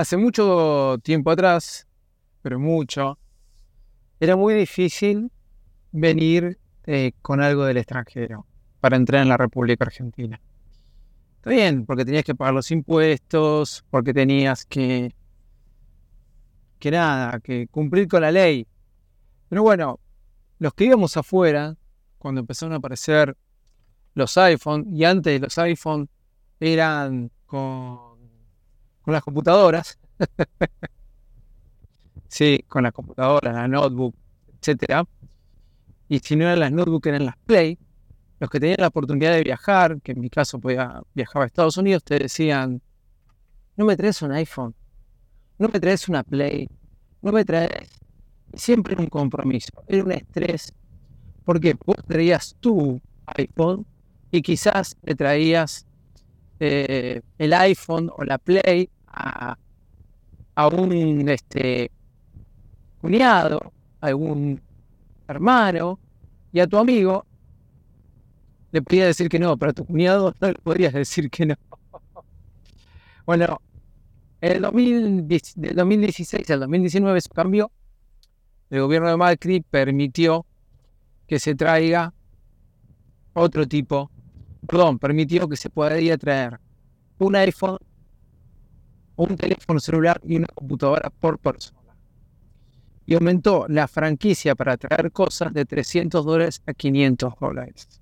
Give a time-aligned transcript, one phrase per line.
[0.00, 1.86] Hace mucho tiempo atrás,
[2.40, 3.18] pero mucho,
[4.18, 5.30] era muy difícil
[5.92, 8.46] venir eh, con algo del extranjero
[8.80, 10.40] para entrar en la República Argentina.
[11.36, 15.14] Está bien, porque tenías que pagar los impuestos, porque tenías que,
[16.78, 18.66] que nada, que cumplir con la ley.
[19.50, 20.00] Pero bueno,
[20.60, 21.76] los que íbamos afuera,
[22.16, 23.36] cuando empezaron a aparecer
[24.14, 26.08] los iPhone, y antes los iPhone
[26.58, 28.09] eran con,
[29.02, 29.98] con las computadoras,
[32.28, 34.14] sí, con las computadoras, la notebook,
[34.58, 35.04] etcétera.
[36.08, 37.78] Y si no eran las notebooks, eran las Play.
[38.40, 42.02] Los que tenían la oportunidad de viajar, que en mi caso viajar a Estados Unidos,
[42.02, 42.80] te decían,
[43.76, 44.74] no me traes un iPhone,
[45.58, 46.68] no me traes una Play,
[47.22, 47.88] no me traes...
[48.54, 50.72] Siempre un compromiso, era un estrés,
[51.44, 53.86] porque vos traías tu iPhone
[54.32, 55.86] y quizás le traías
[56.60, 59.56] eh, el iPhone o la Play a,
[60.54, 61.90] a un este,
[63.00, 64.60] cuñado, a algún
[65.26, 65.98] hermano
[66.52, 67.24] y a tu amigo
[68.72, 71.54] le podía decir que no, pero a tu cuñado no le podrías decir que no.
[73.26, 73.60] bueno,
[74.40, 77.70] en el 2016 al 2019 eso cambió.
[78.70, 80.46] El gobierno de Macri permitió
[81.26, 82.12] que se traiga
[83.32, 84.10] otro tipo,
[84.66, 86.60] perdón, permitió que se podía traer
[87.18, 87.78] un iPhone,
[89.16, 91.80] un teléfono celular y una computadora por persona
[93.10, 98.00] y aumentó la franquicia para traer cosas de 300 dólares a 500 dólares.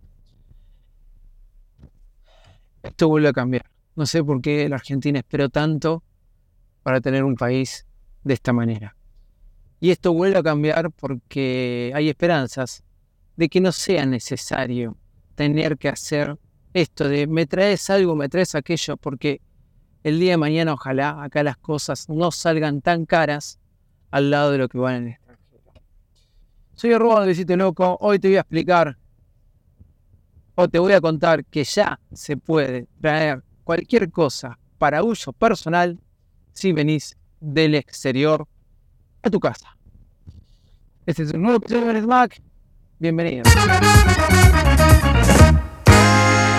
[2.83, 3.65] Esto vuelve a cambiar.
[3.97, 6.03] No sé por qué la Argentina esperó tanto
[6.83, 7.87] para tener un país
[8.23, 8.95] de esta manera.
[9.81, 12.85] Y esto vuelve a cambiar porque hay esperanzas
[13.35, 14.95] de que no sea necesario
[15.35, 16.39] tener que hacer
[16.81, 19.41] esto de me traes algo, me traes aquello, porque
[20.05, 23.59] el día de mañana ojalá acá las cosas no salgan tan caras
[24.11, 25.83] al lado de lo que van en el extranjero.
[26.75, 27.99] Soy Arroba de Sitio Loco.
[28.01, 28.97] Hoy te voy a explicar
[30.55, 35.99] o te voy a contar que ya se puede traer cualquier cosa para uso personal
[36.53, 38.47] si venís del exterior
[39.23, 39.77] a tu casa.
[41.07, 42.43] Este es un nuevo episodio de Smack.
[42.99, 43.45] Bienvenido.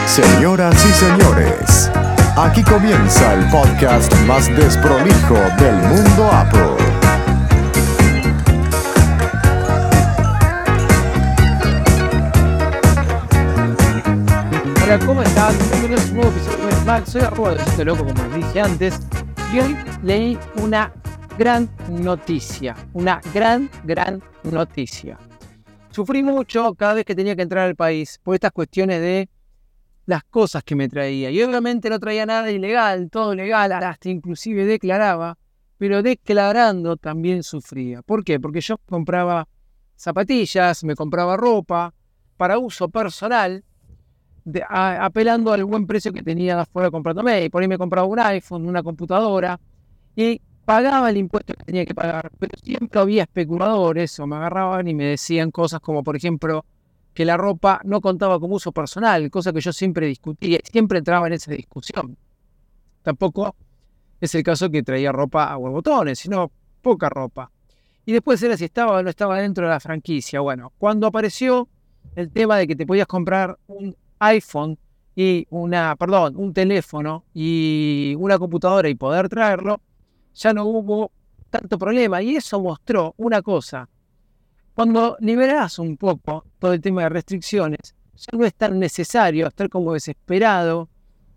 [0.09, 1.91] Señoras y señores,
[2.35, 6.75] aquí comienza el podcast más desprolijo del mundo Apple.
[14.83, 15.55] Hola, ¿cómo están?
[15.69, 17.05] Bienvenidos a un nuevo episodio de.
[17.05, 18.99] Soy arroba de Loco, como les dije antes.
[19.53, 20.91] Y hoy leí una
[21.37, 22.75] gran noticia.
[22.93, 25.19] Una gran, gran noticia.
[25.91, 29.29] Sufrí mucho cada vez que tenía que entrar al país por estas cuestiones de
[30.09, 31.29] las cosas que me traía.
[31.29, 35.37] Y obviamente no traía nada ilegal, todo legal, hasta inclusive declaraba,
[35.77, 38.01] pero declarando también sufría.
[38.01, 38.39] ¿Por qué?
[38.39, 39.47] Porque yo compraba
[39.95, 41.93] zapatillas, me compraba ropa
[42.37, 43.63] para uso personal
[44.67, 47.45] apelando al buen precio que tenía afuera comprándome.
[47.45, 49.59] Y por ahí me compraba un iPhone, una computadora
[50.15, 52.31] y pagaba el impuesto que tenía que pagar.
[52.39, 56.65] Pero siempre había especuladores o me agarraban y me decían cosas como, por ejemplo,
[57.13, 61.27] que la ropa no contaba como uso personal, cosa que yo siempre discutía, siempre entraba
[61.27, 62.17] en esa discusión.
[63.01, 63.55] Tampoco
[64.21, 67.51] es el caso que traía ropa a botones, sino poca ropa.
[68.05, 70.39] Y después era si estaba o no estaba dentro de la franquicia.
[70.39, 71.67] Bueno, cuando apareció
[72.15, 74.77] el tema de que te podías comprar un iPhone
[75.15, 79.81] y una, perdón, un teléfono y una computadora y poder traerlo,
[80.33, 81.11] ya no hubo
[81.49, 82.21] tanto problema.
[82.21, 83.87] Y eso mostró una cosa.
[84.79, 89.67] Cuando liberas un poco todo el tema de restricciones, ya no es tan necesario estar
[89.67, 90.87] como desesperado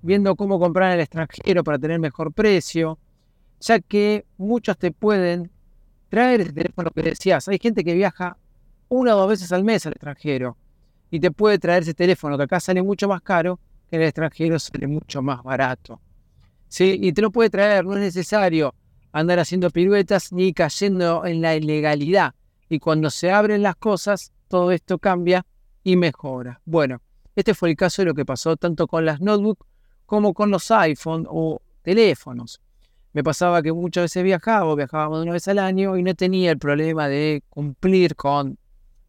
[0.00, 3.00] viendo cómo comprar en el extranjero para tener mejor precio,
[3.58, 5.50] ya que muchos te pueden
[6.08, 7.48] traer ese teléfono que decías.
[7.48, 8.36] Hay gente que viaja
[8.88, 10.56] una o dos veces al mes al extranjero
[11.10, 13.58] y te puede traer ese teléfono que acá sale mucho más caro,
[13.90, 16.00] que en el extranjero sale mucho más barato.
[16.68, 16.96] ¿Sí?
[17.02, 18.72] Y te lo puede traer, no es necesario
[19.10, 22.34] andar haciendo piruetas ni cayendo en la ilegalidad.
[22.72, 25.44] Y cuando se abren las cosas, todo esto cambia
[25.84, 26.62] y mejora.
[26.64, 27.02] Bueno,
[27.36, 29.66] este fue el caso de lo que pasó tanto con las notebooks
[30.06, 32.62] como con los iPhone o teléfonos.
[33.12, 36.58] Me pasaba que muchas veces viajaba, viajábamos una vez al año y no tenía el
[36.58, 38.56] problema de cumplir con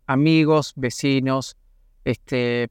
[0.07, 1.56] amigos, vecinos,
[2.04, 2.69] este,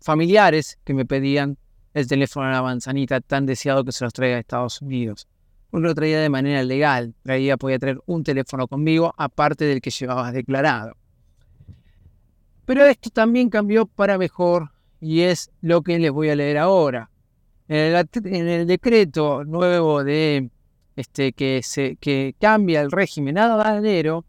[0.00, 1.58] familiares que me pedían
[1.92, 5.28] el teléfono a la manzanita tan deseado que se los traía a Estados Unidos.
[5.74, 9.90] Uno lo traía de manera legal, traía, podía traer un teléfono conmigo aparte del que
[9.90, 10.94] llevabas declarado.
[12.64, 17.10] Pero esto también cambió para mejor y es lo que les voy a leer ahora.
[17.66, 20.48] En el, decreto nuevo de
[20.94, 24.24] este, que, se, que cambia el régimen aduanero,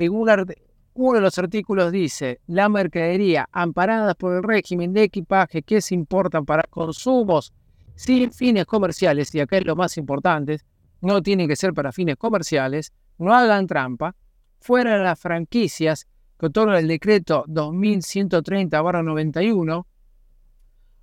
[0.00, 5.80] en uno de los artículos dice, la mercadería amparada por el régimen de equipaje que
[5.80, 7.52] se importan para consumos
[7.94, 10.58] sin fines comerciales, y acá es lo más importante,
[11.00, 14.14] no tienen que ser para fines comerciales, no hagan trampa,
[14.60, 16.06] fuera de las franquicias
[16.38, 19.86] que otorga el decreto 2130-91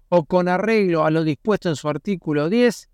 [0.10, 2.90] o con arreglo a lo dispuesto en su artículo 10,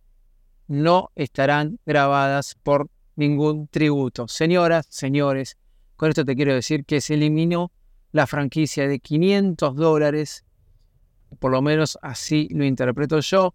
[0.68, 4.28] no estarán grabadas por ningún tributo.
[4.28, 5.58] Señoras, señores,
[5.96, 7.72] con esto te quiero decir que se eliminó
[8.12, 10.46] la franquicia de 500 dólares,
[11.40, 13.54] por lo menos así lo interpreto yo,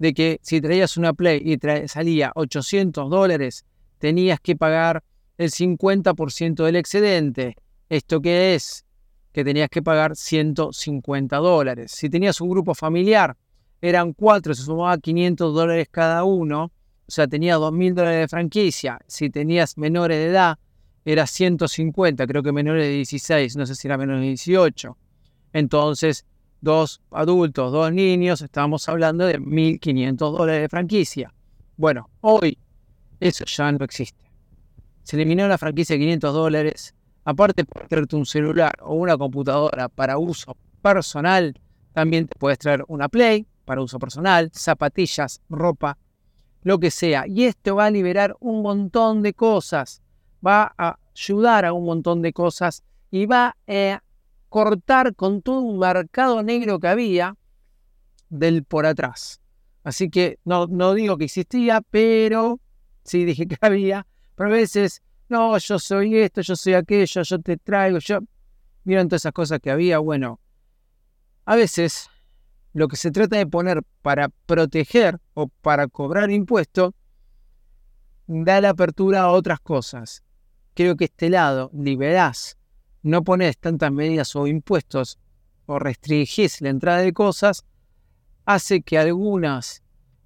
[0.00, 3.66] de que si traías una Play y salía 800 dólares,
[3.98, 5.04] tenías que pagar
[5.36, 7.54] el 50% del excedente.
[7.90, 8.86] ¿Esto qué es?
[9.30, 11.92] Que tenías que pagar 150 dólares.
[11.92, 13.36] Si tenías un grupo familiar,
[13.82, 18.98] eran cuatro, se sumaba 500 dólares cada uno, o sea, tenía 2.000 dólares de franquicia.
[19.06, 20.58] Si tenías menores de edad,
[21.04, 24.96] era 150, creo que menores de 16, no sé si era menores de 18.
[25.52, 26.24] Entonces,
[26.60, 31.34] dos adultos, dos niños, estábamos hablando de 1.500 dólares de franquicia.
[31.76, 32.58] Bueno, hoy
[33.20, 34.30] eso ya no existe.
[35.02, 36.94] Se eliminó la franquicia de 500 dólares.
[37.24, 41.54] Aparte de traerte un celular o una computadora para uso personal,
[41.92, 45.98] también te puedes traer una Play para uso personal, zapatillas, ropa,
[46.62, 47.26] lo que sea.
[47.26, 50.02] Y esto va a liberar un montón de cosas.
[50.44, 54.02] Va a ayudar a un montón de cosas y va a
[54.50, 57.36] cortar con todo un mercado negro que había
[58.28, 59.40] del por atrás.
[59.84, 62.60] Así que no, no digo que existía, pero
[63.04, 64.06] sí dije que había.
[64.34, 68.18] Pero a veces, no, yo soy esto, yo soy aquello, yo te traigo, yo...
[68.84, 69.98] Miren todas esas cosas que había.
[69.98, 70.40] Bueno,
[71.44, 72.08] a veces
[72.72, 76.92] lo que se trata de poner para proteger o para cobrar impuestos
[78.26, 80.24] da la apertura a otras cosas.
[80.74, 82.56] Creo que este lado liberás
[83.02, 85.18] no pones tantas medidas o impuestos
[85.66, 87.64] o restringís la entrada de cosas,
[88.44, 89.82] hace que algunas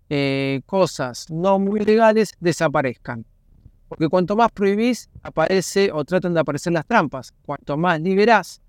[0.09, 3.27] eh, cosas no muy legales desaparezcan.
[3.89, 7.33] Porque cuanto más prohibís, aparece o tratan de aparecer las trampas.
[7.45, 8.61] Cuanto más liberás,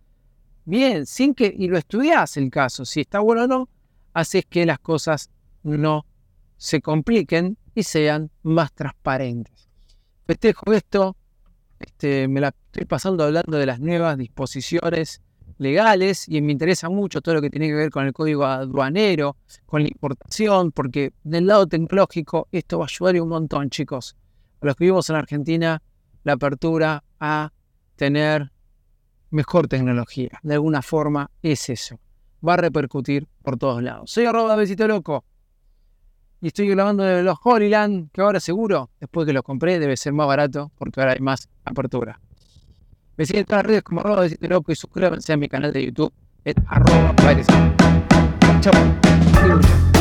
[0.65, 3.69] bien, sin que, y lo estudiás el caso, si está bueno o no,
[4.13, 5.29] haces que las cosas
[5.63, 6.05] no
[6.57, 9.69] se compliquen y sean más transparentes.
[10.25, 11.15] Festejo esto
[11.79, 15.21] este, me la estoy pasando hablando de las nuevas disposiciones
[15.57, 19.37] legales y me interesa mucho todo lo que tiene que ver con el código aduanero,
[19.65, 24.15] con la importación, porque del lado tecnológico esto va a ayudar un montón, chicos.
[24.61, 25.81] A los que vivimos en Argentina,
[26.23, 27.51] la apertura a
[27.95, 28.51] tener
[29.29, 30.39] mejor tecnología.
[30.43, 31.99] De alguna forma es eso.
[32.45, 34.11] Va a repercutir por todos lados.
[34.11, 35.23] Soy arroba besito loco
[36.41, 40.13] y estoy grabando de los Holyland, que ahora seguro, después que los compré, debe ser
[40.13, 42.19] más barato porque ahora hay más apertura.
[43.17, 45.71] Me siguen en todas las redes como arroba de loco y suscríbanse a mi canal
[45.71, 47.15] de YouTube, es arroba
[48.61, 49.94] Chao.